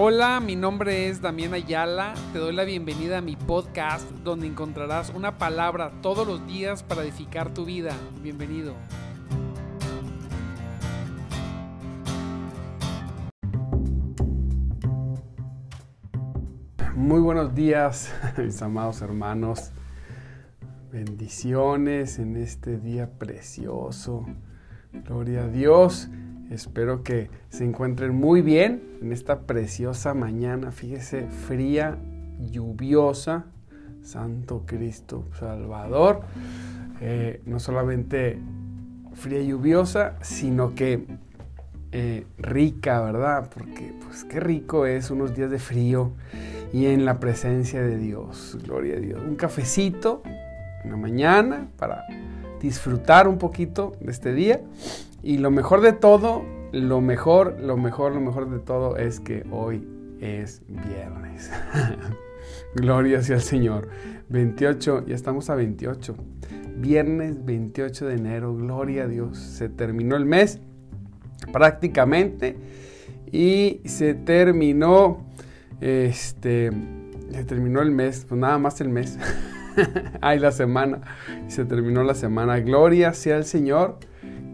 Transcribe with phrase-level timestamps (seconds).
[0.00, 2.14] Hola, mi nombre es Damián Ayala.
[2.32, 7.02] Te doy la bienvenida a mi podcast donde encontrarás una palabra todos los días para
[7.02, 7.96] edificar tu vida.
[8.22, 8.76] Bienvenido.
[16.94, 19.72] Muy buenos días, mis amados hermanos.
[20.92, 24.24] Bendiciones en este día precioso.
[24.92, 26.08] Gloria a Dios.
[26.50, 30.72] Espero que se encuentren muy bien en esta preciosa mañana.
[30.72, 31.98] Fíjese, fría,
[32.38, 33.46] lluviosa.
[34.02, 36.22] Santo Cristo Salvador.
[37.00, 38.38] Eh, no solamente
[39.12, 41.04] fría y lluviosa, sino que
[41.92, 43.50] eh, rica, ¿verdad?
[43.52, 46.12] Porque pues qué rico es unos días de frío
[46.72, 48.56] y en la presencia de Dios.
[48.64, 49.20] Gloria a Dios.
[49.22, 50.22] Un cafecito
[50.84, 52.04] en la mañana para
[52.60, 54.60] disfrutar un poquito de este día.
[55.22, 59.44] Y lo mejor de todo, lo mejor, lo mejor, lo mejor de todo es que
[59.50, 59.86] hoy
[60.20, 61.50] es viernes.
[62.74, 63.88] Gloria sea al Señor.
[64.28, 66.14] 28, ya estamos a 28.
[66.76, 69.38] Viernes 28 de enero, gloria a Dios.
[69.38, 70.60] Se terminó el mes
[71.52, 72.56] prácticamente
[73.32, 75.26] y se terminó
[75.80, 76.70] este
[77.32, 79.18] se terminó el mes, pues nada más el mes.
[80.20, 81.00] Ay, la semana.
[81.48, 82.58] Se terminó la semana.
[82.60, 83.98] Gloria sea al Señor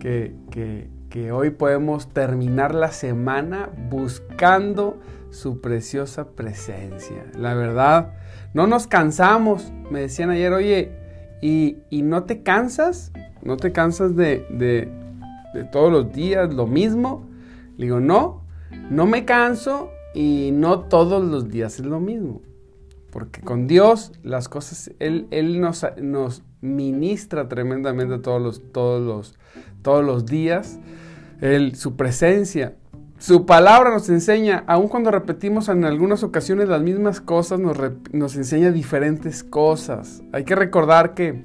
[0.04, 4.98] que, hoy podemos terminar la semana buscando
[5.30, 7.24] su preciosa presencia.
[7.38, 8.12] La verdad,
[8.52, 9.72] no nos cansamos.
[9.90, 10.92] Me decían ayer, oye,
[11.40, 13.12] ¿y, no te cansas?
[13.42, 14.90] ¿No te cansas de, de,
[15.54, 17.26] de todos los días lo mismo?
[17.76, 18.44] Le digo, no,
[18.90, 22.42] no me canso y no todos los días es lo mismo.
[23.10, 29.38] Porque con Dios las cosas, Él, él nos, nos, ministra tremendamente todos los, todos los,
[29.84, 30.80] todos los días.
[31.40, 32.74] Él, su presencia,
[33.18, 38.72] su palabra nos enseña, aun cuando repetimos en algunas ocasiones las mismas cosas, nos, enseña
[38.72, 40.22] diferentes cosas.
[40.32, 41.44] Hay que recordar que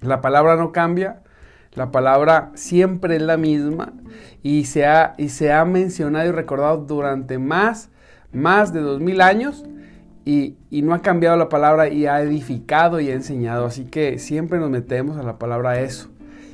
[0.00, 1.22] la palabra no cambia,
[1.74, 3.92] la palabra siempre es la misma
[4.42, 7.90] y se ha, y se ha mencionado y recordado durante más,
[8.32, 9.64] más de dos mil años
[10.24, 13.66] y, no ha cambiado la palabra y ha edificado y ha enseñado.
[13.66, 16.08] Así que siempre nos metemos a la palabra eso.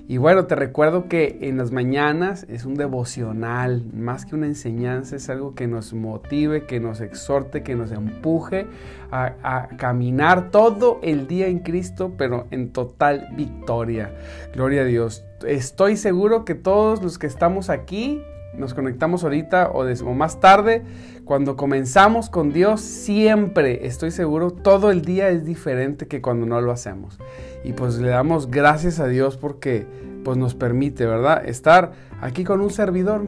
[0.09, 5.17] Y bueno, te recuerdo que en las mañanas es un devocional, más que una enseñanza,
[5.17, 8.67] es algo que nos motive, que nos exhorte, que nos empuje
[9.11, 14.13] a, a, caminar todo el día en Cristo, pero en total victoria.
[14.55, 15.25] Gloria a Dios.
[15.45, 18.23] Estoy seguro que todos los que estamos aquí
[18.59, 20.83] nos conectamos ahorita o, o, más tarde,
[21.25, 26.61] cuando comenzamos con Dios, siempre, estoy seguro, todo el día es diferente que cuando no
[26.61, 27.19] lo hacemos.
[27.65, 29.87] Y pues le damos gracias a Dios porque
[30.25, 31.47] pues nos permite, ¿verdad?
[31.47, 33.27] Estar aquí con un servidor,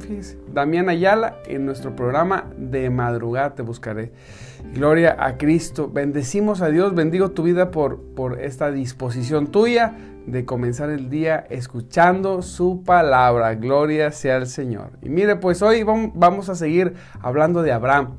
[0.53, 4.13] Damián Ayala, en nuestro programa de madrugada te buscaré.
[4.75, 5.89] Gloria a Cristo.
[5.89, 9.95] Bendecimos a Dios, bendigo tu vida por, por esta disposición tuya
[10.31, 13.55] de comenzar el día escuchando su palabra.
[13.55, 14.93] Gloria sea al Señor.
[15.03, 18.19] Y mire, pues hoy vamos a seguir hablando de Abraham.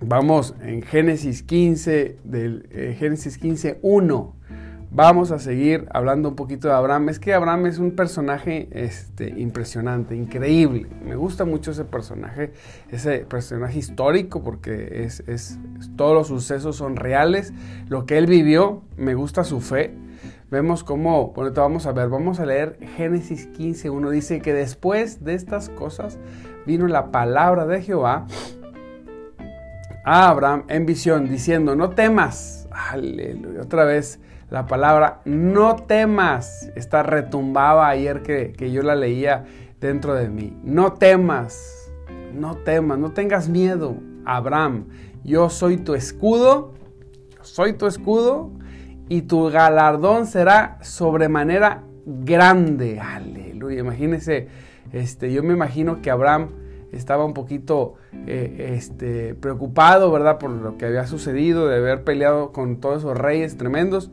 [0.00, 4.36] Vamos en Génesis 15, del eh, Génesis 15, 1.
[4.90, 7.08] Vamos a seguir hablando un poquito de Abraham.
[7.08, 10.86] Es que Abraham es un personaje este, impresionante, increíble.
[11.04, 12.52] Me gusta mucho ese personaje,
[12.90, 15.58] ese personaje histórico, porque es, es,
[15.96, 17.52] todos los sucesos son reales.
[17.88, 19.94] Lo que él vivió, me gusta su fe
[20.54, 24.10] vemos cómo, bueno, vamos a ver, vamos a leer Génesis 15, uno.
[24.10, 26.16] Dice que después de estas cosas
[26.64, 28.26] vino la palabra de Jehová
[30.04, 37.02] a Abraham en visión, diciendo, no temas, aleluya, otra vez la palabra, no temas, esta
[37.02, 39.46] retumbaba ayer que, que yo la leía
[39.80, 41.90] dentro de mí, no temas,
[42.32, 44.86] no temas, no tengas miedo, Abraham,
[45.24, 46.74] yo soy tu escudo,
[47.40, 48.52] soy tu escudo,
[49.08, 53.00] y tu galardón será sobremanera grande.
[53.00, 53.80] Aleluya.
[53.80, 54.48] Imagínese,
[54.92, 56.50] este, yo me imagino que Abraham
[56.92, 57.94] estaba un poquito
[58.26, 60.38] eh, este, preocupado, ¿verdad?
[60.38, 64.10] Por lo que había sucedido, de haber peleado con todos esos reyes tremendos.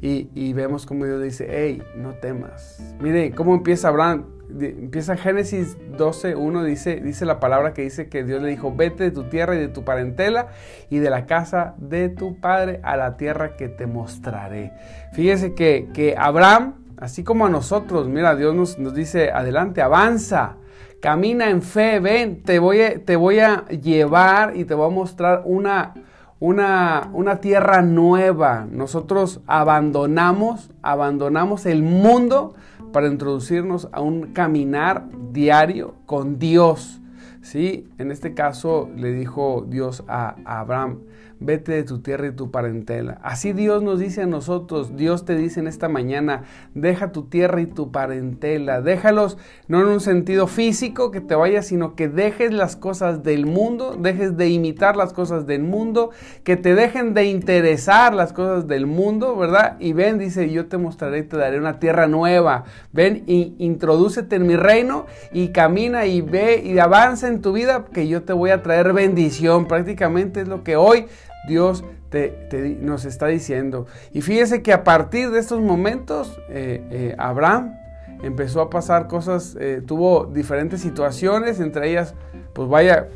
[0.00, 2.94] Y, y vemos como Dios dice, hey, no temas.
[3.00, 8.24] Mire cómo empieza Abraham empieza Génesis 12, 1, dice, dice la palabra que dice que
[8.24, 10.48] Dios le dijo, vete de tu tierra y de tu parentela
[10.90, 14.72] y de la casa de tu padre a la tierra que te mostraré.
[15.12, 20.56] Fíjese que, que Abraham, así como a nosotros, mira, Dios nos, nos, dice, adelante, avanza,
[21.00, 24.94] camina en fe, ven, te voy, a, te voy a llevar y te voy a
[24.94, 25.94] mostrar una,
[26.40, 28.66] una, una, tierra nueva.
[28.70, 32.54] Nosotros abandonamos, abandonamos el mundo
[32.92, 37.00] para introducirnos a un caminar diario con Dios.
[37.42, 37.88] ¿Sí?
[37.98, 41.00] En este caso le dijo Dios a, Abraham,
[41.40, 43.20] vete de tu tierra y tu parentela.
[43.22, 46.42] Así Dios nos dice a nosotros, Dios te dice en esta mañana,
[46.74, 49.38] deja tu tierra y tu parentela, déjalos
[49.68, 53.96] no en un sentido físico que te vayas, sino que dejes las cosas del mundo,
[53.98, 56.10] dejes de imitar las cosas del mundo,
[56.42, 59.76] que te dejen de interesar las cosas del mundo, ¿verdad?
[59.78, 62.64] Y ven, dice, yo te mostraré y te daré una tierra nueva.
[62.92, 67.84] Ven y introdúcete en mi reino y camina y ve y avanza en tu vida
[67.92, 69.66] que yo te voy a traer bendición.
[69.66, 71.06] Prácticamente es lo que hoy
[71.46, 73.86] Dios te, nos está diciendo.
[74.12, 77.74] Y fíjese que a partir de estos momentos, eh, eh, Abraham
[78.22, 82.14] empezó a pasar cosas, eh, tuvo diferentes situaciones, entre ellas,
[82.52, 83.08] pues vaya,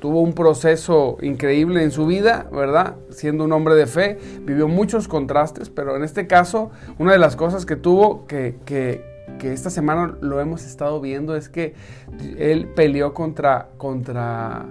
[0.00, 2.96] tuvo un proceso increíble en su vida, ¿verdad?
[3.10, 7.36] Siendo un hombre de fe, vivió muchos contrastes, pero en este caso, una de las
[7.36, 9.07] cosas que tuvo que, que,
[9.38, 11.74] que esta semana lo hemos estado viendo es que
[12.38, 14.66] él peleó contra, contra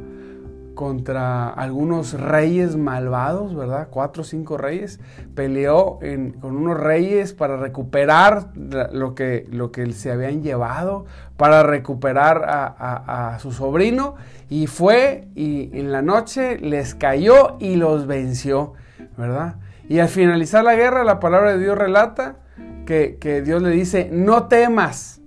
[0.77, 3.89] contra algunos reyes malvados, ¿verdad?
[3.89, 5.01] Cuatro o cinco reyes.
[5.35, 5.99] Peleó
[6.39, 11.05] con unos reyes para recuperar lo que, lo que se habían llevado,
[11.35, 14.15] para recuperar a, su sobrino.
[14.49, 18.73] Y fue y en la noche les cayó y los venció,
[19.17, 19.55] ¿verdad?
[19.89, 22.37] Y al finalizar la guerra, la palabra de Dios relata
[22.85, 25.21] que, Dios le dice, no temas,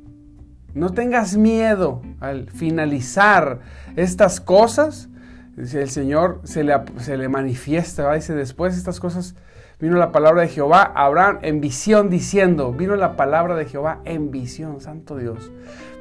[0.75, 3.61] no tengas miedo al finalizar
[3.97, 5.11] estas cosas
[5.56, 9.35] el Señor se le, se le manifiesta, dice, después de estas cosas
[9.79, 14.00] vino la palabra de Jehová a Abraham en visión diciendo, vino la palabra de Jehová
[14.05, 15.50] en visión, santo Dios.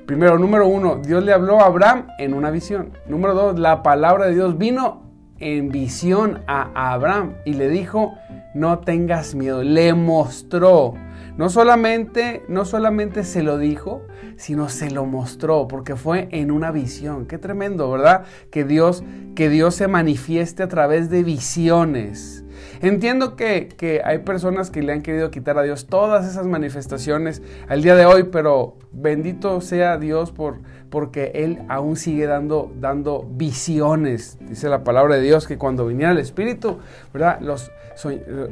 [0.05, 2.93] Primero, número uno, Dios le habló a Abraham en una visión.
[3.07, 5.03] Número dos, la palabra de Dios vino
[5.39, 8.15] en visión a Abraham y le dijo,
[8.53, 9.61] no tengas miedo.
[9.61, 10.95] Le mostró
[11.39, 14.05] no solamente, no solamente se lo dijo,
[14.35, 17.27] sino se lo mostró, porque fue en una visión.
[17.27, 18.25] Qué tremendo, ¿verdad?
[18.51, 19.05] Que Dios,
[19.35, 22.43] que Dios se manifieste a través de visiones.
[22.81, 27.41] Entiendo que, que, hay personas que le han querido quitar a Dios todas esas manifestaciones
[27.69, 30.59] al día de hoy, pero bendito sea Dios por,
[30.89, 34.37] porque Él aún sigue dando, dando visiones.
[34.41, 36.79] Dice la palabra de Dios que cuando viniera el Espíritu,
[37.13, 37.39] ¿verdad?
[37.39, 37.71] Los,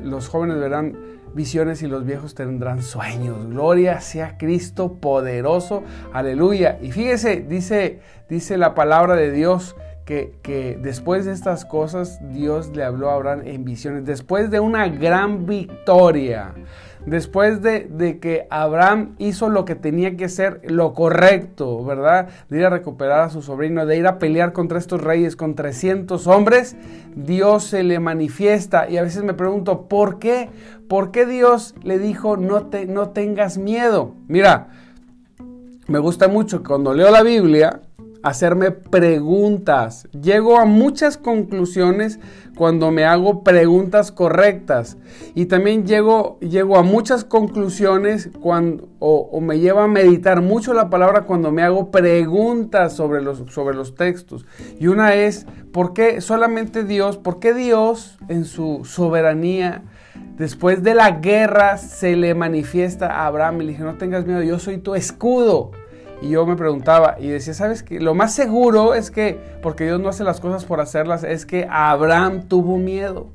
[0.02, 3.48] los jóvenes verán visiones y los viejos tendrán sueños.
[3.50, 5.84] Gloria sea Cristo poderoso.
[6.14, 6.80] Aleluya.
[6.82, 9.76] Y fíjese, dice, dice la palabra de Dios
[10.06, 14.06] que, que, después de estas cosas Dios le habló a Abraham en visiones.
[14.06, 16.54] Después de una gran victoria
[17.06, 22.28] después de, que Abraham hizo lo que tenía que hacer, lo correcto, ¿verdad?
[22.50, 25.56] De ir a recuperar a su sobrino, de ir a pelear contra estos reyes, con
[25.56, 26.76] 300 hombres,
[27.16, 28.90] Dios se le manifiesta.
[28.90, 30.50] Y a veces me pregunto, ¿por qué?
[30.88, 34.14] ¿Por qué Dios le dijo, no, te, no tengas miedo?
[34.28, 34.70] Mira,
[35.88, 37.82] me gusta mucho cuando leo la Biblia,
[38.24, 40.08] hacerme preguntas.
[40.12, 42.20] Llego a muchas conclusiones
[42.58, 44.98] cuando me hago preguntas correctas.
[45.36, 50.90] Y también llego, llego a muchas conclusiones cuando, o, me lleva a meditar mucho la
[50.90, 54.46] palabra cuando me hago preguntas sobre los, sobre los textos.
[54.80, 59.84] Y una es, ¿por qué solamente Dios, por qué Dios en su soberanía,
[60.38, 64.42] después de la guerra, se le manifiesta a Abraham y le dije, no tengas miedo,
[64.42, 65.72] yo soy tu escudo?
[66.22, 68.00] Y yo me preguntaba y decía, ¿sabes qué?
[68.00, 71.68] Lo más seguro es que, porque Dios no hace las cosas por hacerlas, es que
[71.70, 73.28] Abraham tuvo miedo.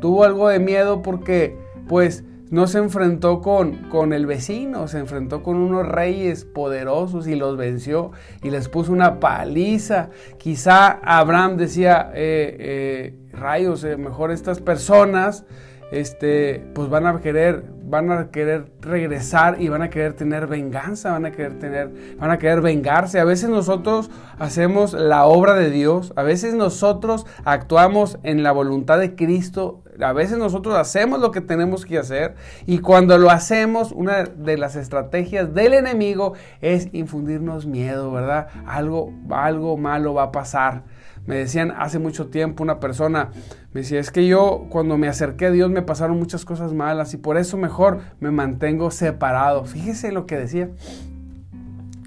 [0.00, 1.56] Tuvo algo de miedo porque,
[1.88, 7.34] pues, no se enfrentó con, con el vecino, se enfrentó con unos reyes poderosos y
[7.34, 8.10] los venció
[8.42, 10.10] y les puso una paliza.
[10.36, 15.46] Quizá Abraham decía, eh, eh, rayos, eh, mejor estas personas
[15.92, 21.12] este, pues van a querer, van a querer regresar y van a querer tener venganza,
[21.12, 23.20] van a querer tener, van a querer vengarse.
[23.20, 28.98] A veces nosotros hacemos la obra de Dios, a veces nosotros actuamos en la voluntad
[28.98, 33.92] de Cristo, a veces nosotros hacemos lo que tenemos que hacer y cuando lo hacemos,
[33.92, 36.32] una de las estrategias del enemigo
[36.62, 38.48] es infundirnos miedo, ¿verdad?
[38.66, 40.84] Algo, algo malo va a pasar.
[41.26, 43.30] Me decían hace mucho tiempo una persona,
[43.72, 47.14] me decía, es que yo cuando me acerqué a Dios me pasaron muchas cosas malas
[47.14, 49.64] y por eso mejor me mantengo separado.
[49.64, 50.70] Fíjese lo que decía.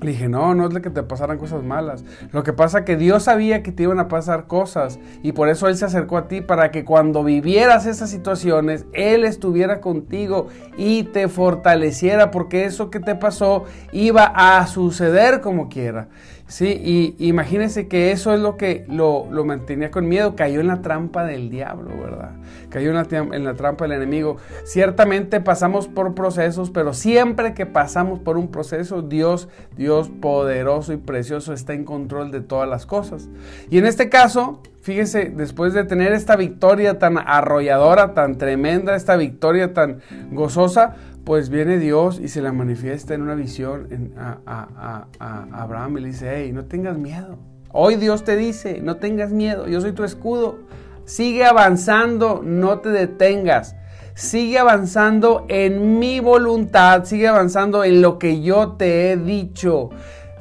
[0.02, 2.04] Le dije, no, no es de que te pasaran cosas malas.
[2.34, 5.70] Lo que pasa que Dios sabía que te iban a pasar cosas y por eso
[5.70, 11.04] Él se acercó a ti para que cuando vivieras esas situaciones, Él estuviera contigo y
[11.04, 16.10] te fortaleciera porque eso que te pasó iba a suceder como quiera.
[16.48, 20.36] Sí, y imagínense que eso es lo que lo, mantenía con miedo.
[20.36, 22.34] Cayó en la trampa del diablo, ¿verdad?
[22.70, 24.38] Cayó en la, en la, trampa del enemigo.
[24.64, 30.98] Ciertamente pasamos por procesos, pero siempre que pasamos por un proceso, Dios, Dios poderoso y
[30.98, 33.28] precioso, está en control de todas las cosas.
[33.72, 39.16] Y en este caso, fíjese, después de tener esta victoria tan arrolladora, tan tremenda, esta
[39.16, 40.96] victoria tan gozosa,
[41.26, 45.08] pues viene Dios y se la manifiesta en una visión a,
[45.52, 47.40] Abraham y le dice, hey, no tengas miedo.
[47.72, 50.60] Hoy Dios te dice, no tengas miedo, yo soy tu escudo.
[51.04, 53.76] Sigue avanzando, no te detengas.
[54.14, 59.90] Sigue avanzando en mi voluntad, sigue avanzando en lo que yo te he dicho.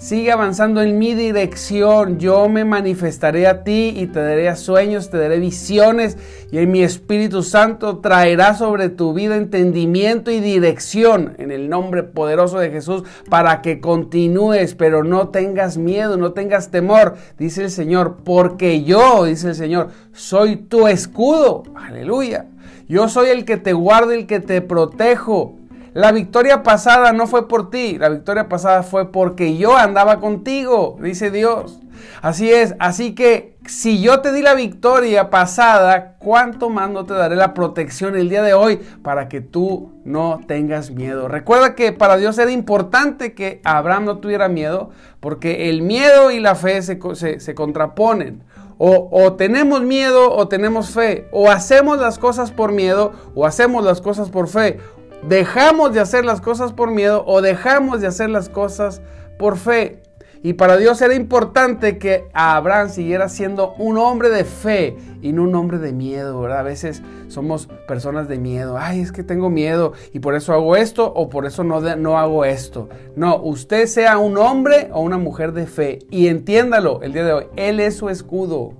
[0.04, 2.18] Sigue avanzando en mi dirección.
[2.18, 6.18] Yo me manifestaré a ti y te daré sueños, te daré visiones
[6.52, 12.02] y en mi Espíritu Santo traerá sobre tu vida entendimiento y dirección en el nombre
[12.02, 17.70] poderoso de Jesús para que continúes, pero no tengas miedo, no tengas temor, dice el
[17.70, 21.62] Señor, porque yo, dice el Señor, soy tu escudo.
[21.74, 22.44] Aleluya.
[22.88, 25.56] Yo soy el que te guardo, el que te protejo.
[25.94, 30.98] La victoria pasada no fue por ti, la victoria pasada fue porque yo andaba contigo,
[31.00, 31.78] dice Dios.
[32.20, 37.14] Así es, así que si yo te di la victoria pasada, ¿cuánto más no te
[37.14, 41.28] daré la protección el día de hoy para que tú no tengas miedo?
[41.28, 46.40] Recuerda que para Dios era importante que Abraham no tuviera miedo, porque el miedo y
[46.40, 46.98] la fe se,
[47.38, 48.42] se contraponen.
[48.76, 51.28] O, o, tenemos miedo o tenemos fe.
[51.30, 54.80] O hacemos las cosas por miedo o hacemos las cosas por fe
[55.22, 59.00] dejamos de hacer las cosas por miedo o dejamos de hacer las cosas
[59.38, 60.02] por fe.
[60.44, 65.44] Y para Dios era importante que Abraham siguiera siendo un hombre de fe y no
[65.44, 66.58] un hombre de miedo, ¿verdad?
[66.58, 68.76] A veces somos personas de miedo.
[68.78, 72.18] Ay, es que tengo miedo y por eso hago esto o por eso no, no
[72.18, 72.90] hago esto.
[73.16, 77.32] No, usted sea un hombre o una mujer de fe y entiéndalo el día de
[77.32, 77.46] hoy.
[77.56, 78.74] Él es su escudo.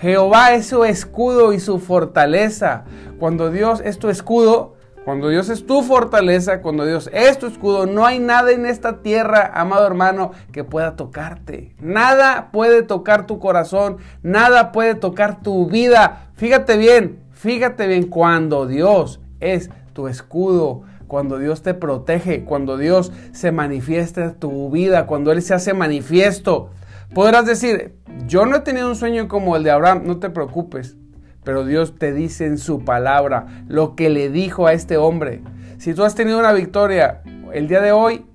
[0.00, 2.84] Jehová es su escudo y su fortaleza.
[3.18, 7.86] Cuando Dios es tu escudo, cuando Dios es tu fortaleza, cuando Dios es tu escudo,
[7.86, 11.74] no hay nada en esta tierra, amado hermano, que pueda tocarte.
[11.80, 16.28] Nada puede tocar tu corazón, nada puede tocar tu vida.
[16.34, 23.10] Fíjate bien, fíjate bien, cuando Dios es tu escudo, cuando Dios te protege, cuando Dios
[23.32, 26.70] se manifiesta en tu vida, cuando Él se hace manifiesto.
[27.14, 30.96] Podrás decir, yo no he tenido un sueño como el de Abraham, no te preocupes
[31.44, 35.42] pero Dios te dice en su palabra lo que le dijo a este hombre.
[35.78, 38.26] Si tú has tenido una victoria el día de hoy,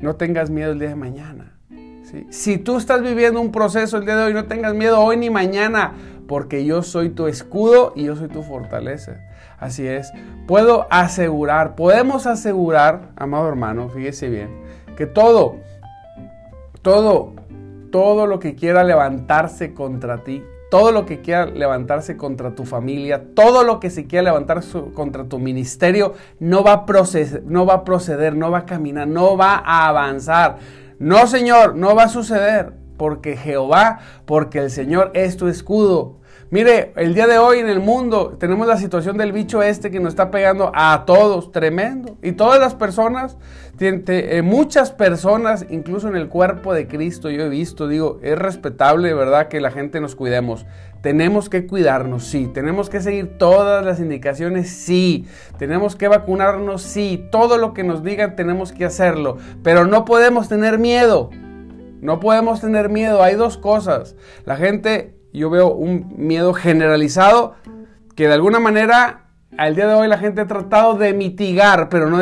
[0.00, 1.56] no tengas miedo el día de mañana.
[2.30, 5.30] Si tú estás viviendo un proceso el día de hoy, no tengas miedo hoy ni
[5.30, 5.92] mañana,
[6.26, 9.20] porque yo soy tu escudo y yo soy tu fortaleza.
[9.58, 10.12] Así es,
[10.46, 14.48] puedo asegurar, podemos asegurar, amado hermano, fíjese bien,
[14.96, 15.56] que todo,
[16.82, 17.34] todo,
[17.92, 23.34] todo lo que quiera levantarse contra ti, todo lo que quiera levantarse contra tu familia,
[23.34, 24.62] todo lo que se quiera levantar
[24.94, 29.06] contra tu ministerio, no va, a proceder, no va a proceder, no va a caminar,
[29.08, 30.58] no va a avanzar.
[30.98, 36.19] No, Señor, no va a suceder, porque Jehová, porque el Señor es tu escudo.
[36.52, 40.00] Mire, el día de hoy en el mundo tenemos la situación del bicho este que
[40.00, 42.16] nos está pegando a todos, tremendo.
[42.24, 43.36] Y todas las personas,
[43.78, 49.14] eh, muchas personas, incluso en el cuerpo de Cristo, yo he visto, digo, es respetable,
[49.14, 49.46] ¿verdad?
[49.46, 50.66] Que la gente nos cuidemos.
[51.02, 52.50] Tenemos que cuidarnos, sí.
[52.52, 55.28] Tenemos que seguir todas las indicaciones, sí.
[55.56, 57.28] Tenemos que vacunarnos, sí.
[57.30, 59.36] Todo lo que nos digan tenemos que hacerlo.
[59.62, 61.30] Pero no podemos tener miedo.
[62.00, 63.22] No podemos tener miedo.
[63.22, 64.16] Hay dos cosas.
[64.46, 67.54] La gente yo veo un miedo generalizado
[68.16, 72.08] que de alguna manera al día de hoy la gente ha tratado de mitigar, pero
[72.08, 72.18] no,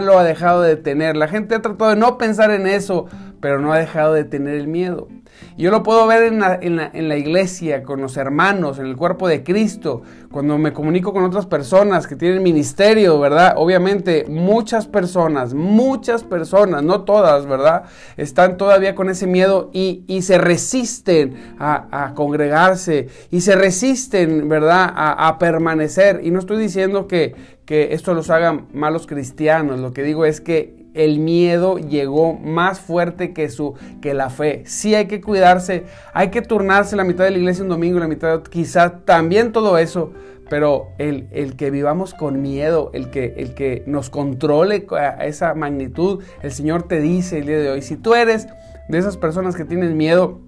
[0.00, 1.16] lo ha dejado de tener.
[1.16, 3.06] La gente ha tratado de no pensar en eso,
[3.40, 5.08] pero no ha dejado de tener el miedo.
[5.56, 10.02] Yo lo puedo ver en la, iglesia, con los hermanos, en el cuerpo de Cristo,
[10.30, 13.54] cuando me comunico con otras personas que tienen ministerio, ¿verdad?
[13.56, 17.84] Obviamente muchas personas, muchas personas, no todas, ¿verdad?
[18.16, 24.92] Están todavía con ese miedo y, se resisten a, congregarse y se resisten, ¿verdad?
[24.94, 26.20] A, permanecer.
[26.22, 30.40] Y no estoy diciendo que, que esto los haga malos cristianos, lo que digo es
[30.40, 34.62] que el miedo llegó más fuerte que, su, que la fe.
[34.66, 38.08] Sí hay que cuidarse, hay que turnarse la mitad de la iglesia un domingo, la
[38.08, 40.12] mitad, quizá también todo eso,
[40.48, 45.54] pero el, el, que vivamos con miedo, el que, el que nos controle a esa
[45.54, 48.46] magnitud, el Señor te dice el día de hoy, si tú eres
[48.88, 50.40] de esas personas que tienen miedo,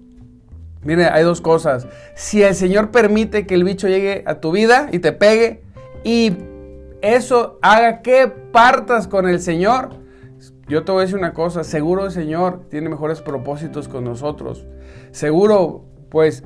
[0.83, 1.87] mire, hay dos cosas.
[2.15, 5.61] Si el Señor permite que el bicho llegue a tu vida y te pegue
[6.03, 6.33] y
[7.01, 9.89] eso haga que partas con el Señor,
[10.69, 14.67] yo te voy a decir una cosa, seguro el Señor tiene mejores propósitos con nosotros.
[15.11, 16.43] Seguro, pues,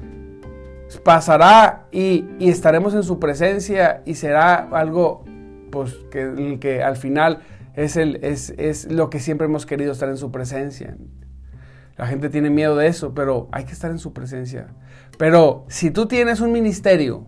[1.04, 5.26] pasará y, estaremos en su presencia y será algo,
[5.72, 7.42] pues, que, que al final
[7.76, 10.96] es, el, es, es lo que siempre hemos querido, estar en su presencia.
[11.98, 14.68] La gente tiene miedo de eso, pero hay que estar en su presencia.
[15.18, 17.28] Pero si tú tienes un ministerio,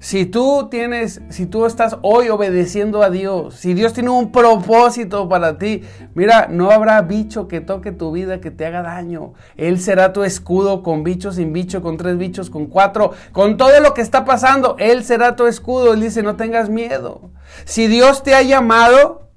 [0.00, 5.28] si tú tienes, si tú estás hoy obedeciendo a Dios, si Dios tiene un propósito
[5.28, 5.82] para ti,
[6.14, 9.34] mira, no habrá bicho que toque tu vida que te haga daño.
[9.58, 13.78] Él será tu escudo con bicho, sin bicho, con tres bichos, con cuatro, con todo
[13.80, 14.74] lo que está pasando.
[14.78, 15.92] Él será tu escudo.
[15.92, 17.30] Él dice, no tengas miedo.
[17.66, 19.28] Si Dios te ha llamado,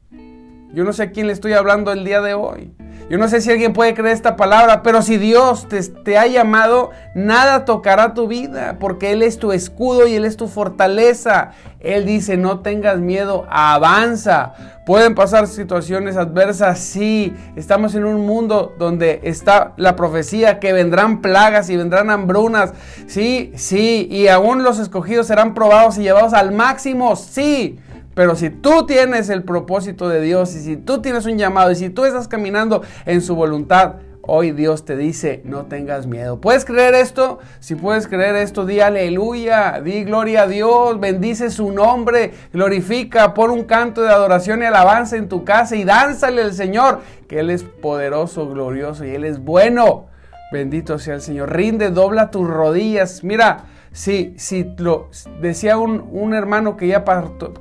[0.74, 2.74] yo no sé a quién le estoy hablando el día de hoy.
[3.10, 5.68] Yo no sé si alguien puede creer esta palabra, pero si Dios
[6.04, 10.38] te, ha llamado, nada tocará tu vida, porque Él es tu escudo y Él es
[10.38, 11.52] tu fortaleza.
[11.82, 14.54] Él dice, no tengas miedo, avanza.
[14.86, 17.36] Pueden pasar situaciones adversas, sí.
[17.58, 22.74] Estamos en un mundo donde está la profecía que vendrán plagas y vendrán hambrunas,
[23.08, 24.08] sí, sí.
[24.10, 27.80] Y aún los escogidos serán probados y llevados al máximo, sí.
[28.14, 31.76] Pero si tú tienes el propósito de Dios y si tú tienes un llamado y
[31.76, 36.40] si tú estás caminando en su voluntad, hoy Dios te dice, no tengas miedo.
[36.40, 37.40] ¿Puedes creer esto?
[37.60, 43.52] Si puedes creer esto, di aleluya, di gloria a Dios, bendice su nombre, glorifica, pon
[43.52, 47.50] un canto de adoración y alabanza en tu casa y dánzale al Señor, que Él
[47.50, 50.08] es poderoso, glorioso y Él es bueno.
[50.54, 51.52] Bendito sea el Señor.
[51.52, 53.24] Rinde, dobla tus rodillas.
[53.24, 55.10] Mira, si, si lo
[55.40, 57.06] decía un, hermano que ya,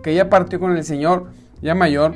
[0.03, 1.27] que ya partió con el Señor,
[1.61, 2.15] ya mayor,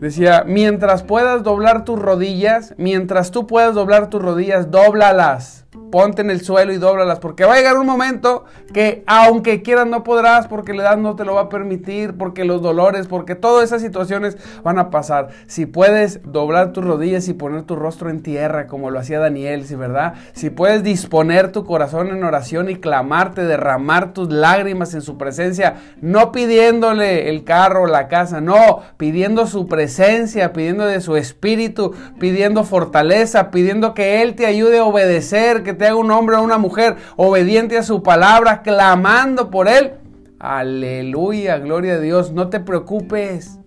[0.00, 5.59] decía, mientras puedas doblar tus rodillas, mientras tú puedas doblar tus rodillas, dóblalas
[5.90, 9.86] ponte en el suelo y dóblalas, porque va a llegar un momento que aunque quieras
[9.86, 13.36] no podrás, porque la edad no te lo va a permitir, porque los dolores, porque
[13.36, 15.28] todas esas situaciones van a pasar.
[15.46, 19.64] Si puedes doblar tus rodillas y poner tu rostro en tierra, como lo hacía Daniel,
[19.64, 20.14] ¿sí verdad?
[20.32, 25.76] Si puedes disponer tu corazón en oración y clamarte, derramar tus lágrimas en su presencia,
[26.00, 31.94] no pidiéndole el carro o la casa, no, pidiendo su presencia, pidiendo de su espíritu,
[32.18, 36.42] pidiendo fortaleza, pidiendo que Él te ayude a obedecer, que te haga un hombre o
[36.42, 39.92] una mujer obediente a su palabra, clamando por Él.
[40.38, 42.32] Aleluya, gloria a Dios.
[42.32, 43.58] No te preocupes.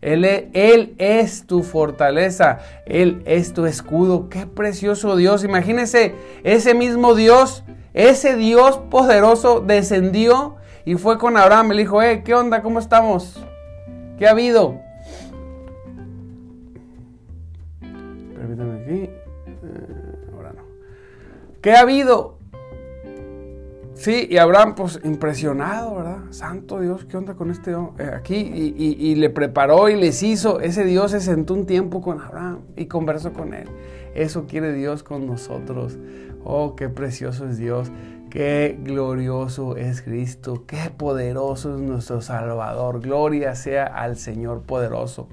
[0.00, 4.28] Él, e, él, es tu fortaleza, Él es tu escudo.
[4.28, 5.44] Qué precioso Dios.
[5.44, 11.70] Imagínese, ese mismo Dios, ese Dios poderoso descendió y fue con Abraham.
[11.70, 12.62] Le dijo, eh, ¿qué onda?
[12.62, 13.44] ¿Cómo estamos?
[14.18, 14.80] ¿Qué ha habido?
[17.80, 19.10] Permítame aquí.
[21.60, 22.38] ¿Qué ha habido?
[23.94, 26.18] Sí, y Abraham, pues impresionado, ¿verdad?
[26.30, 28.36] Santo Dios, ¿qué onda con este eh, aquí?
[28.36, 30.60] Y, le preparó y les hizo.
[30.60, 33.68] Ese Dios se sentó un tiempo con Abraham y conversó con él.
[34.14, 35.98] Eso quiere Dios con nosotros.
[36.44, 37.90] Oh, qué precioso es Dios.
[38.30, 40.64] Qué glorioso es Cristo.
[40.64, 43.00] Qué poderoso es nuestro Salvador.
[43.00, 45.26] Gloria sea al Señor poderoso.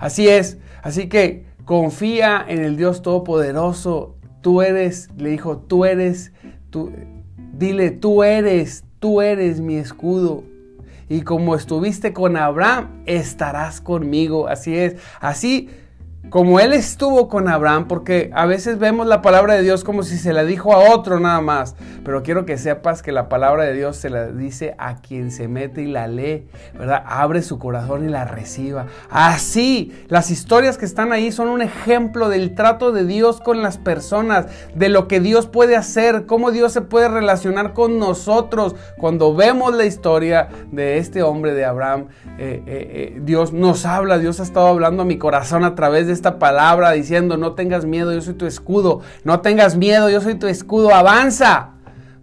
[0.00, 0.58] Así es.
[0.82, 6.32] Así que confía en el Dios Todopoderoso Tú eres, le dijo, tú eres,
[6.70, 6.92] tú,
[7.52, 10.44] dile, tú eres, tú eres mi escudo.
[11.08, 14.46] Y como estuviste con Abraham, estarás conmigo.
[14.48, 14.96] Así es.
[15.20, 15.70] Así
[16.30, 20.18] como él estuvo con Abraham, porque a veces vemos la palabra de Dios como si
[20.18, 23.74] se la dijo a otro nada más, pero quiero que sepas que la palabra de
[23.74, 26.46] Dios se la dice a quien se mete y la lee,
[26.78, 27.02] ¿verdad?
[27.06, 28.86] Abre su corazón y la reciba.
[29.10, 33.78] Así, las historias que están ahí son un ejemplo del trato de Dios con las
[33.78, 38.76] personas, de lo que Dios puede hacer, cómo Dios se puede relacionar con nosotros.
[38.98, 44.18] Cuando vemos la historia de este hombre de Abraham, eh, eh, eh, Dios nos habla,
[44.18, 47.84] Dios ha estado hablando a mi corazón a través de esta palabra diciendo, no tengas
[47.84, 51.74] miedo, yo soy tu escudo, no tengas miedo, yo soy tu escudo, avanza.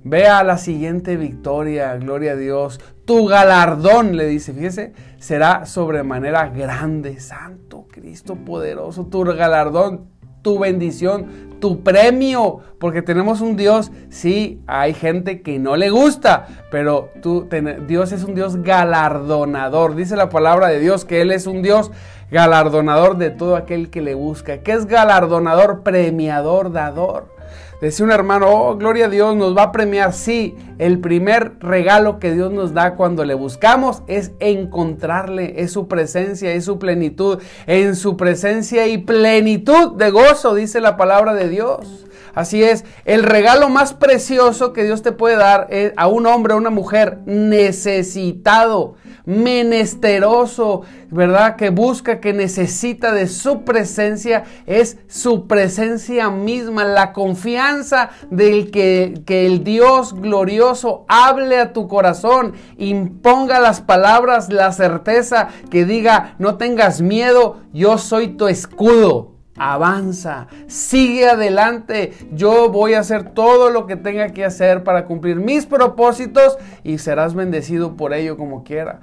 [0.03, 2.79] Vea la siguiente victoria, gloria a Dios.
[3.05, 9.05] Tu galardón, le dice, fíjese, será sobremanera grande, Santo Cristo poderoso.
[9.05, 10.09] Tu galardón,
[10.43, 16.45] tu bendición, tu premio, porque tenemos un Dios, sí, hay gente que no le gusta,
[16.69, 17.49] pero tú,
[17.87, 19.95] Dios es un Dios galardonador.
[19.95, 21.89] Dice la palabra de Dios que Él es un Dios
[22.35, 24.57] galardonador de todo aquel que le busca.
[24.57, 25.83] ¿Qué es galardonador?
[25.83, 27.33] Premiador, dador.
[27.79, 30.11] Decía un hermano, oh, gloria a Dios, nos va a premiar.
[30.11, 35.87] Sí, el primer regalo que Dios nos da cuando le buscamos es encontrarle, es su
[35.87, 37.41] presencia, es su plenitud.
[37.67, 42.05] En su presencia y plenitud de gozo, dice la palabra de Dios.
[42.33, 46.51] Así es, el regalo más precioso que Dios te puede dar es a un hombre,
[46.51, 51.55] a una mujer necesitado menesteroso, ¿verdad?
[51.55, 59.21] Que busca, que necesita de su presencia, es su presencia misma, la confianza del que,
[59.25, 66.35] que el Dios glorioso hable a tu corazón, imponga las palabras, la certeza que diga,
[66.39, 72.13] no tengas miedo, yo soy tu escudo avanza, sigue adelante.
[72.31, 76.97] Yo voy a hacer todo lo que tenga que hacer para cumplir mis propósitos y
[76.97, 78.99] serás bendecido por ello como quiera.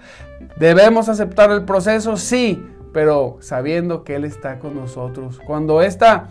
[0.59, 2.17] ¿Debemos aceptar el proceso?
[2.17, 2.62] Sí,
[2.93, 5.41] pero sabiendo que Él está con nosotros.
[5.47, 6.29] Cuando esta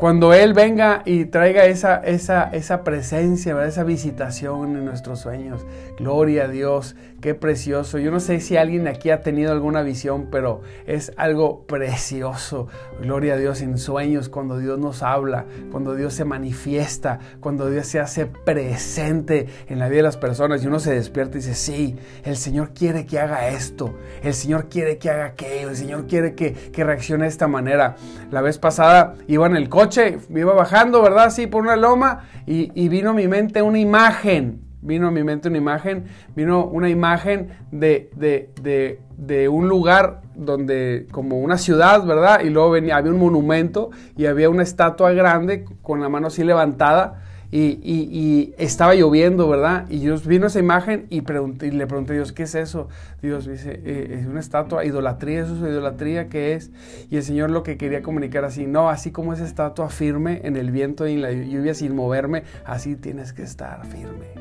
[0.00, 5.66] cuando Él venga y traiga esa, esa, esa presencia, esa visitación en nuestros sueños.
[5.98, 7.98] Gloria a Dios, qué precioso.
[7.98, 12.66] Yo no sé si alguien aquí ha tenido alguna visión, pero es algo precioso.
[13.02, 17.86] Gloria a Dios en sueños, cuando Dios nos habla, cuando Dios se manifiesta, cuando Dios
[17.86, 21.54] se hace presente en la vida de las personas y uno se despierta y dice,
[21.54, 26.06] sí, el Señor quiere que haga esto, el Señor quiere que haga aquello, el Señor
[26.06, 27.96] quiere que, que reaccione de esta manera.
[28.30, 29.89] La vez pasada iba en el coche
[30.28, 31.26] me iba bajando, ¿verdad?
[31.26, 34.62] Así por una loma y, vino a mi mente una imagen.
[34.82, 41.38] Vino a mi mente una imagen, vino una imagen de, de, un lugar donde, como
[41.40, 42.40] una ciudad, ¿verdad?
[42.42, 46.44] Y luego venía, había un monumento y había una estatua grande con la mano así
[46.44, 49.86] levantada y, estaba lloviendo, ¿verdad?
[49.88, 52.88] Y Dios vino esa imagen y, le pregunté a Dios, ¿qué es eso?
[53.22, 56.70] Dios dice, eh, es una estatua, idolatría, eso es idolatría, ¿qué es?
[57.10, 60.56] Y el Señor lo que quería comunicar así, no, así como esa estatua firme en
[60.56, 64.39] el viento y en la lluvia sin moverme, así tienes que estar firme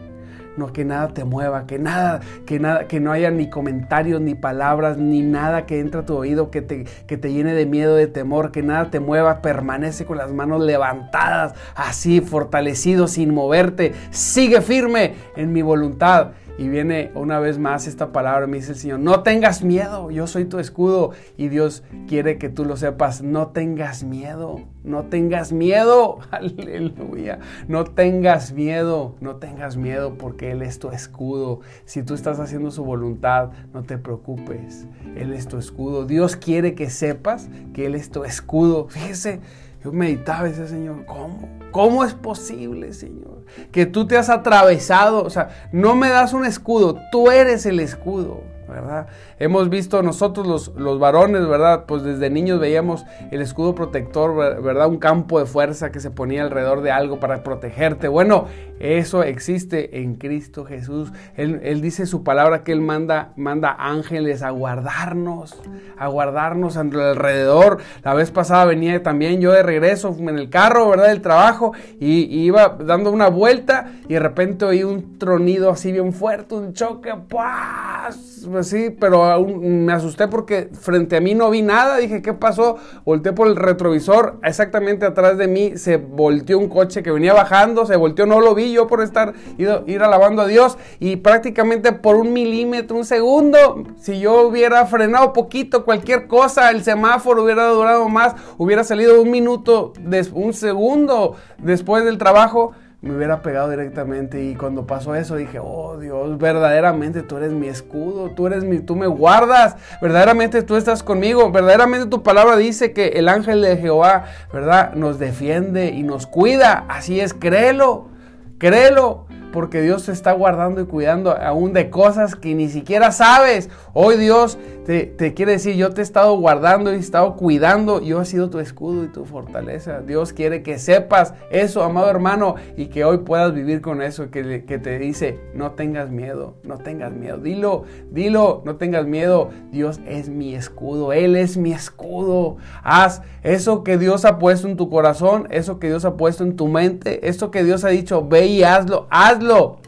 [0.59, 4.35] no que nada te mueva, que nada, que nada, que no haya ni comentarios, ni
[4.35, 7.95] palabras, ni nada que entre a tu oído que te, que te llene de miedo,
[7.95, 13.93] de temor, que nada te mueva, permanece con las manos levantadas, así, fortalecido, sin moverte,
[14.11, 16.33] sigue firme en mi voluntad.
[16.59, 20.27] Y viene una vez más esta palabra, me dice el Señor, no tengas miedo, yo
[20.27, 21.11] soy tu escudo.
[21.37, 27.85] Y Dios quiere que tú lo sepas, no tengas miedo, no tengas miedo, aleluya, no
[27.85, 31.61] tengas miedo, no tengas miedo porque Él es tu escudo.
[31.85, 36.05] Si tú estás haciendo su voluntad, no te preocupes, Él es tu escudo.
[36.05, 38.89] Dios quiere que sepas que Él es tu escudo.
[38.89, 39.39] Fíjese,
[39.81, 41.47] yo meditaba ese Señor, ¿cómo?
[41.71, 43.38] ¿Cómo es posible, Señor?
[43.71, 47.79] Que tú te has atravesado, o sea, no me das un escudo, tú eres el
[47.79, 48.43] escudo.
[48.69, 49.07] ¿Verdad?
[49.39, 51.85] Hemos visto nosotros los, los, varones, ¿verdad?
[51.87, 54.87] Pues desde niños veíamos el escudo protector, ¿verdad?
[54.87, 58.07] Un campo de fuerza que se ponía alrededor de algo para protegerte.
[58.07, 58.45] Bueno,
[58.79, 61.11] eso existe en Cristo Jesús.
[61.35, 65.61] Él, dice su palabra que Él manda, manda ángeles a guardarnos,
[65.97, 67.79] a guardarnos alrededor.
[68.03, 71.07] La vez pasada venía también yo de regreso en el carro, ¿verdad?
[71.07, 76.13] Del trabajo y, iba dando una vuelta y de repente oí un tronido así bien
[76.13, 78.47] fuerte, un choque, ¡paz!
[78.63, 81.97] Sí, pero me asusté porque frente a mí no vi nada.
[81.97, 82.77] Dije, ¿qué pasó?
[83.05, 84.39] Volteé por el retrovisor.
[84.43, 87.85] Exactamente atrás de mí se volteó un coche que venía bajando.
[87.85, 90.77] Se volteó, no lo vi yo por estar ir alabando a Dios.
[90.99, 96.83] Y prácticamente por un milímetro, un segundo, si yo hubiera frenado poquito, cualquier cosa, el
[96.83, 99.93] semáforo hubiera durado más, hubiera salido un minuto,
[100.33, 105.97] un segundo después del trabajo me hubiera pegado directamente y cuando pasó eso dije, oh
[105.97, 111.01] Dios, verdaderamente tú eres mi escudo, tú eres mi, tú me guardas, verdaderamente tú estás
[111.01, 114.93] conmigo, verdaderamente tu palabra dice que el ángel de Jehová, ¿verdad?
[114.95, 118.09] Nos defiende y nos cuida, así es, créelo,
[118.57, 123.69] créelo porque Dios te está guardando y cuidando aún de cosas que ni siquiera sabes.
[123.93, 128.21] Hoy Dios te, quiere decir, yo te he estado guardando y he estado cuidando, yo
[128.21, 130.01] he sido tu escudo y tu fortaleza.
[130.01, 134.41] Dios quiere que sepas eso, amado hermano, y que hoy puedas vivir con eso, que,
[134.43, 137.37] te dice, no tengas miedo, no tengas miedo.
[137.37, 139.51] Dilo, dilo, no tengas miedo.
[139.71, 142.57] Dios es mi escudo, Él es mi escudo.
[142.81, 146.55] Haz eso que Dios ha puesto en tu corazón, eso que Dios ha puesto en
[146.55, 149.79] tu mente, eso que Dios ha dicho, ve y hazlo, haz hazlo.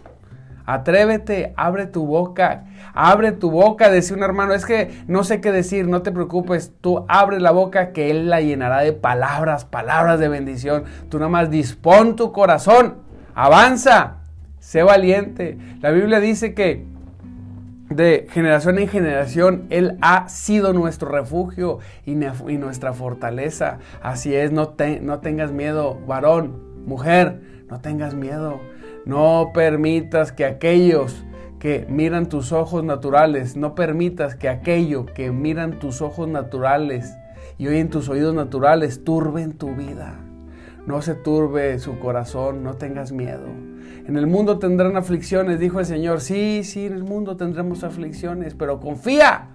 [0.65, 5.51] Atrévete, abre tu boca, abre tu boca, decía un hermano, es que no sé qué
[5.51, 10.19] decir, no te preocupes, tú abre la boca que Él la llenará de palabras, palabras
[10.19, 10.83] de bendición.
[11.09, 12.97] Tú nada más dispón tu corazón,
[13.33, 14.17] avanza,
[14.59, 15.57] sé valiente.
[15.81, 16.85] La Biblia dice que
[17.89, 23.79] de generación en generación, Él ha sido nuestro refugio y, nuestra fortaleza.
[24.01, 28.61] Así es, no, no tengas miedo, varón, mujer, no tengas miedo.
[29.05, 31.23] No permitas que aquellos
[31.59, 37.15] que miran tus ojos naturales, no permitas que aquello que miran tus ojos naturales
[37.57, 40.19] y oyen tus oídos naturales turben tu vida.
[40.87, 43.45] No se turbe su corazón, no tengas miedo.
[44.07, 46.21] En el mundo tendrán aflicciones, dijo el Señor.
[46.21, 49.49] Sí, sí, en el mundo tendremos aflicciones, pero confía,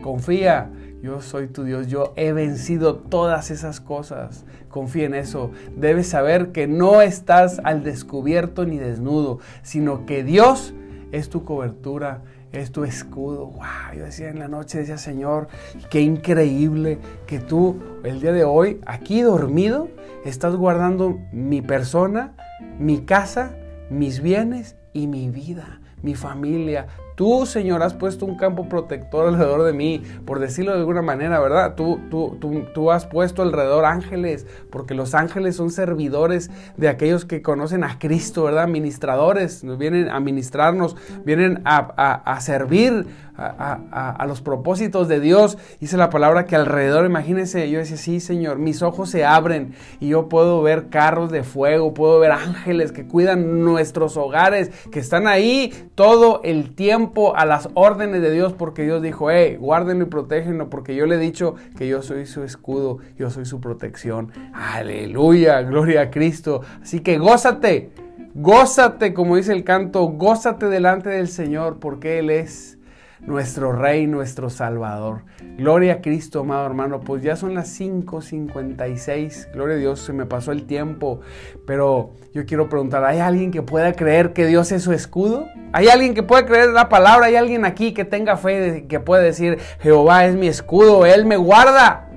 [0.00, 0.70] confía.
[1.02, 4.44] Yo soy tu Dios, yo he vencido todas esas cosas.
[4.68, 5.50] Confía en eso.
[5.76, 10.74] Debes saber que no estás al descubierto ni desnudo, sino que Dios
[11.12, 13.46] es tu cobertura, es tu escudo.
[13.46, 15.48] Wow, yo decía en la noche, decía Señor,
[15.90, 19.88] qué increíble que tú el día de hoy, aquí dormido,
[20.24, 22.34] estás guardando mi persona,
[22.78, 23.56] mi casa,
[23.90, 29.62] mis bienes y mi vida, mi familia, Tú, Señor, has puesto un campo protector alrededor
[29.62, 31.74] de mí, por decirlo de alguna manera, ¿verdad?
[31.76, 37.24] Tú, tú, tú, tú, has puesto alrededor ángeles, porque los ángeles son servidores de aquellos
[37.24, 38.66] que conocen a Cristo, ¿verdad?
[38.66, 41.78] Ministradores, nos vienen a ministrarnos, vienen a,
[42.14, 45.58] a servir a, los propósitos de Dios.
[45.80, 50.08] Dice la palabra que alrededor, imagínense, yo decía, sí, Señor, mis ojos se abren y
[50.08, 55.26] yo puedo ver carros de fuego, puedo ver ángeles que cuidan nuestros hogares, que están
[55.26, 60.08] ahí todo el tiempo a las órdenes de Dios, porque Dios dijo, hey, guárdenlo y
[60.08, 64.32] protégenlo, porque yo le he dicho que yo soy su escudo, yo soy su protección.
[64.52, 66.62] Aleluya, gloria a Cristo.
[66.82, 67.90] Así que gózate.
[68.36, 72.78] Gózate, como dice el canto, gózate delante del Señor porque Él es
[73.26, 75.22] nuestro Rey, nuestro Salvador.
[75.56, 77.00] Gloria a Cristo, amado hermano.
[77.00, 79.52] Pues ya son las 5.56.
[79.52, 81.20] Gloria a Dios, se me pasó el tiempo.
[81.66, 85.46] Pero yo quiero preguntar, ¿hay alguien que pueda creer que Dios es su escudo?
[85.72, 87.26] ¿Hay alguien que pueda creer la palabra?
[87.26, 91.36] ¿Hay alguien aquí que tenga fe, que pueda decir, Jehová es mi escudo, Él me
[91.36, 92.08] guarda?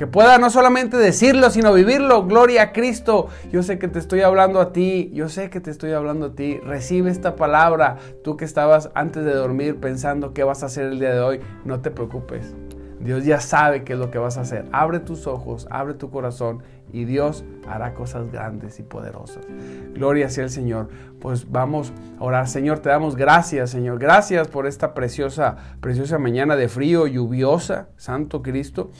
[0.00, 2.24] Que pueda no solamente decirlo, sino vivirlo.
[2.24, 3.28] Gloria a Cristo.
[3.52, 6.34] Yo sé que te estoy hablando a ti, yo sé que te estoy hablando a
[6.34, 6.56] ti.
[6.56, 7.98] Recibe esta palabra.
[8.24, 11.40] Tú que estabas antes de dormir pensando qué vas a hacer el día de hoy,
[11.66, 12.54] no te preocupes.
[12.98, 14.64] Dios ya sabe qué es lo que vas a hacer.
[14.72, 16.62] Abre tus ojos, abre tu corazón
[16.94, 19.46] y Dios hará cosas grandes y poderosas.
[19.92, 20.88] Gloria sea el Señor.
[21.20, 22.48] Pues vamos a orar.
[22.48, 23.98] Señor, te damos gracias, Señor.
[23.98, 28.92] Gracias por esta preciosa, preciosa mañana de frío, lluviosa, Santo Cristo.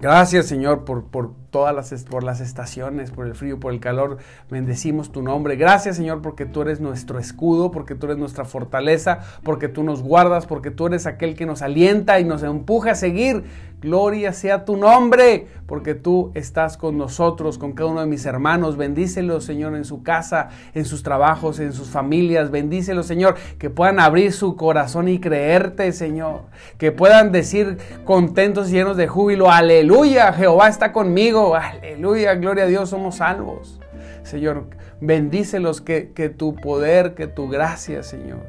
[0.00, 4.18] Gracias, Señor, por, por todas las, por las estaciones, por el frío, por el calor.
[4.48, 5.56] Bendecimos tu nombre.
[5.56, 10.02] Gracias, Señor, porque tú eres nuestro escudo, porque tú eres nuestra fortaleza, porque tú nos
[10.02, 13.42] guardas, porque tú eres aquel que nos alienta y nos empuja a seguir.
[13.80, 18.76] Gloria sea tu nombre, porque tú estás con nosotros, con cada uno de mis hermanos.
[18.76, 22.50] Bendícelos, Señor, en su casa, en sus trabajos, en sus familias.
[22.50, 26.42] Bendícelos, Señor, que puedan abrir su corazón y creerte, Señor.
[26.76, 32.66] Que puedan decir contentos y llenos de júbilo, aleluya, Jehová está conmigo aleluya, gloria a
[32.66, 33.78] Dios, somos salvos.
[34.22, 34.66] Señor,
[35.00, 38.40] bendícelos que, que tu poder, que tu gracia, Señor,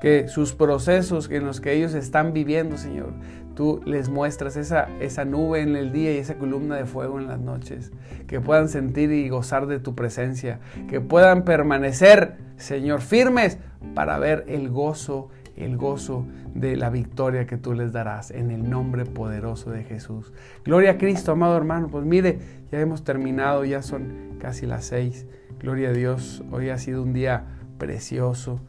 [0.00, 3.12] que sus procesos en los que ellos están viviendo, Señor,
[3.56, 7.26] tú les muestras esa, esa nube en el día y esa columna de fuego en
[7.26, 7.90] las noches,
[8.28, 13.58] que puedan sentir y gozar de tu presencia, que puedan permanecer, Señor, firmes
[13.94, 18.68] para ver el gozo el gozo de la victoria que tú les darás en el
[18.68, 20.32] nombre poderoso de Jesús.
[20.64, 21.88] Gloria a Cristo, amado hermano.
[21.88, 22.38] Pues mire,
[22.70, 25.26] ya hemos terminado, ya son casi las seis.
[25.58, 27.44] Gloria a Dios, hoy ha sido un día
[27.78, 28.60] precioso.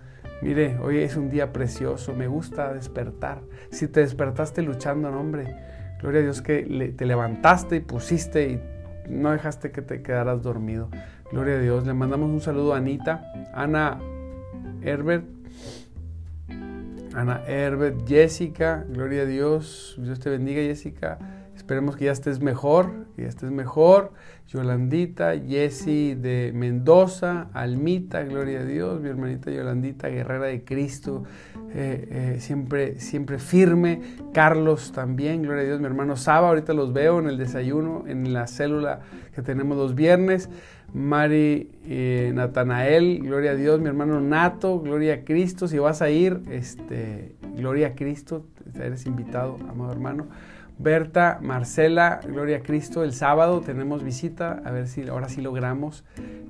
[0.42, 3.42] Mire, hoy es un día precioso, me gusta despertar.
[3.72, 5.56] Si te despertaste luchando, hombre,
[6.00, 8.62] gloria a Dios que te levantaste y pusiste y
[9.10, 10.90] no dejaste que te quedaras dormido.
[11.32, 11.86] Gloria a Dios.
[11.86, 14.00] Le mandamos un saludo a Anita, Ana
[14.84, 15.26] Herbert,
[17.14, 21.18] Ana Herbert, Jessica, gloria a Dios, Dios te bendiga Jessica,
[21.68, 24.14] esperemos que ya estés mejor, que ya estés mejor,
[24.48, 31.26] Yolandita, Jessie de Mendoza, Almita, gloria a Dios, mi hermanita Yolandita, guerrera de Cristo,
[31.74, 34.00] eh, eh, siempre, siempre firme,
[34.34, 38.32] Carlos también, gloria a Dios, mi hermano Saba, ahorita los veo en el desayuno, en
[38.32, 39.02] la célula
[39.36, 40.50] que tenemos los viernes,
[40.94, 45.68] Mari eh, Natanael, gloria a Dios, mi hermano Nato, gloria a Cristo.
[45.68, 50.28] Si vas a ir, este, gloria a Cristo, eres invitado, amado hermano.
[50.80, 53.04] Berta, Marcela, gloria a Cristo.
[53.04, 56.04] El sábado tenemos visita, a ver si ahora sí logramos.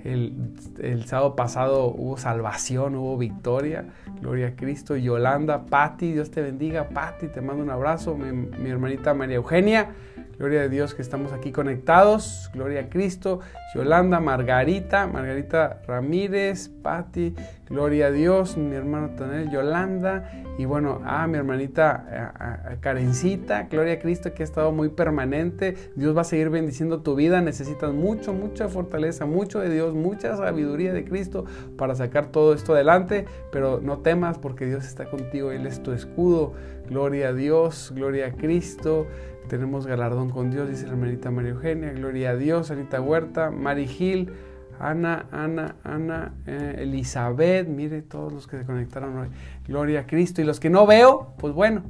[0.03, 3.85] El, sábado pasado hubo salvación, hubo victoria,
[4.21, 4.97] gloria a Cristo.
[4.97, 6.89] Yolanda, Patti, Dios te bendiga.
[6.89, 8.15] Patti, te mando un abrazo.
[8.15, 9.91] Mi hermanita María Eugenia,
[10.37, 12.51] Gloria a Dios que estamos aquí conectados.
[12.53, 13.39] Gloria a Cristo.
[13.73, 17.33] Yolanda, Margarita, Margarita Ramírez, Patti.
[17.67, 18.55] Gloria a Dios.
[18.55, 20.29] Mi hermano Tonel, Yolanda.
[20.59, 23.63] Y bueno, ah, mi hermanita Karencita.
[23.63, 25.75] Gloria a Cristo que ha estado muy permanente.
[25.95, 27.41] Dios va a seguir bendiciendo tu vida.
[27.41, 31.45] Necesitas mucho, mucha fortaleza, mucho de Dios, mucha sabiduría de Cristo
[31.77, 33.25] para sacar todo esto adelante.
[33.51, 35.51] Pero no temas porque Dios está contigo.
[35.51, 36.53] Él es tu escudo.
[36.87, 39.07] Gloria a Dios, gloria a Cristo.
[39.47, 41.91] Tenemos galardón con Dios, dice la hermanita María Eugenia.
[41.93, 44.33] Gloria a Dios, Anita Huerta, Mari Gil,
[44.79, 49.29] Ana, Ana, Ana, eh, Elizabeth, mire todos los que se conectaron hoy.
[49.65, 50.41] Gloria a Cristo.
[50.41, 51.83] Y los que no veo, pues bueno,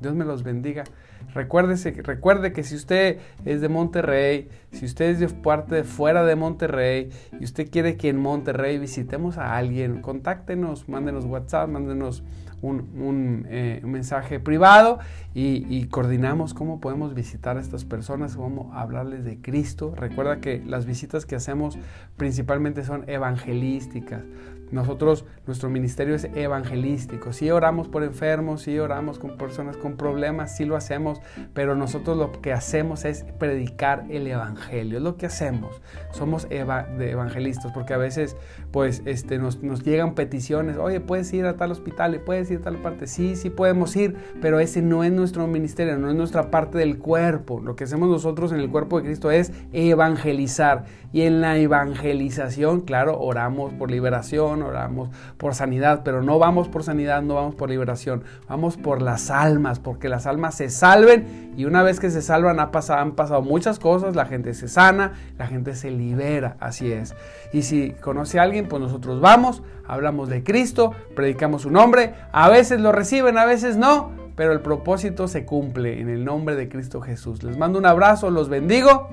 [0.00, 0.84] Dios me los bendiga.
[1.32, 6.24] Recuérdese, recuerde que si usted es de Monterrey, si usted es de parte de fuera
[6.24, 7.08] de Monterrey
[7.40, 12.22] y usted quiere que en Monterrey visitemos a alguien, contáctenos, mándenos WhatsApp, mándenos
[12.68, 14.98] un, eh, mensaje privado
[15.34, 19.94] y, coordinamos cómo podemos visitar a estas personas, cómo hablarles de Cristo.
[19.96, 21.78] Recuerda que las visitas que hacemos
[22.16, 24.22] principalmente son evangelísticas.
[24.70, 27.32] Nosotros, nuestro ministerio es evangelístico.
[27.32, 31.20] Sí oramos por enfermos, sí oramos con personas con problemas, sí lo hacemos,
[31.52, 34.98] pero nosotros lo que hacemos es predicar el evangelio.
[34.98, 35.80] Es lo que hacemos.
[36.12, 38.36] Somos evangelistas porque a veces
[38.70, 40.76] pues este, nos, nos, llegan peticiones.
[40.76, 43.06] Oye, puedes ir a tal hospital puedes ir a tal parte.
[43.06, 46.98] Sí, sí podemos ir, pero ese no es nuestro ministerio, no es nuestra parte del
[46.98, 47.60] cuerpo.
[47.60, 50.84] Lo que hacemos nosotros en el cuerpo de Cristo es evangelizar.
[51.12, 56.82] Y en la evangelización, claro, oramos por liberación oramos por sanidad, pero no vamos por
[56.82, 61.64] sanidad, no vamos por liberación, vamos por las almas, porque las almas se salven y
[61.64, 65.12] una vez que se salvan ha pasado, han pasado muchas cosas, la gente se sana,
[65.38, 67.14] la gente se libera, así es.
[67.52, 72.48] Y si conoce a alguien, pues nosotros vamos, hablamos de Cristo, predicamos su nombre, a
[72.48, 76.68] veces lo reciben, a veces no, pero el propósito se cumple en el nombre de
[76.68, 77.42] Cristo Jesús.
[77.42, 79.08] Les mando un abrazo, los bendigo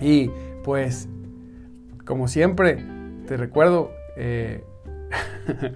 [0.00, 0.30] y
[0.62, 1.08] pues
[2.04, 2.84] como siempre
[3.26, 4.64] te recuerdo eh,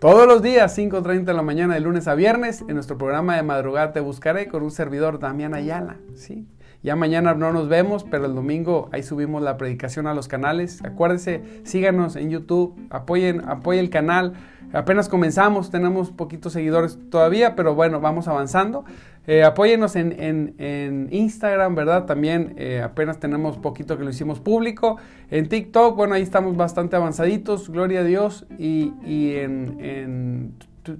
[0.00, 3.42] todos los días, 5.30 de la mañana, de lunes a viernes, en nuestro programa de
[3.42, 5.96] madrugada te buscaré con un servidor, Damián Ayala.
[6.14, 6.46] ¿sí?
[6.84, 10.84] Ya mañana no nos vemos, pero el domingo ahí subimos la predicación a los canales.
[10.84, 14.34] Acuérdense, síganos en YouTube, apoyen, apoyen el canal.
[14.74, 18.84] Apenas comenzamos, tenemos poquitos seguidores todavía, pero bueno, vamos avanzando.
[19.26, 22.04] Eh, apóyenos en, Instagram, ¿verdad?
[22.04, 24.98] También eh, apenas tenemos poquito que lo hicimos público.
[25.30, 28.44] En TikTok, bueno, ahí estamos bastante avanzaditos, gloria a Dios.
[28.58, 28.92] Y,
[29.36, 30.52] en,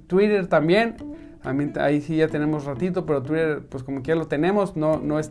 [0.07, 0.95] Twitter también.
[1.45, 5.19] Ahí sí ya tenemos ratito, pero Twitter, pues como que ya lo tenemos, no, no
[5.19, 5.29] es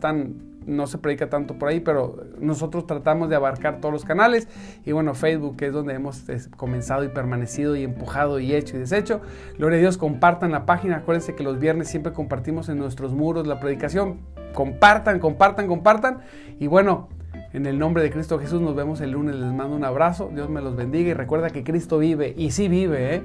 [0.65, 4.47] no se predica tanto por ahí, pero nosotros tratamos de abarcar todos los canales.
[4.85, 6.23] Y bueno, Facebook es donde hemos
[6.57, 9.21] comenzado y permanecido y empujado y hecho y deshecho.
[9.57, 10.97] Gloria a Dios, compartan la página.
[10.97, 14.19] Acuérdense que los viernes siempre compartimos en nuestros muros la predicación.
[14.53, 16.19] Compartan, compartan, compartan.
[16.59, 17.09] Y bueno,
[17.53, 19.35] en el nombre de Cristo Jesús nos vemos el lunes.
[19.35, 20.31] Les mando un abrazo.
[20.33, 23.21] Dios me los bendiga y recuerda que Cristo vive y sí vive, ¿eh?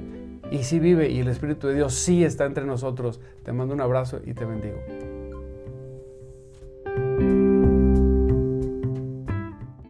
[0.51, 3.21] y sí vive y el Espíritu de Dios sí está entre nosotros.
[3.43, 4.79] Te mando un abrazo y te bendigo.